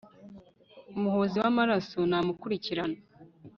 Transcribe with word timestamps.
umuhozi 0.97 1.37
w'amaraso 1.43 1.99
namukurikirana 2.09 2.97